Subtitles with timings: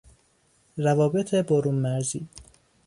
[0.77, 2.27] روابط برونمرزی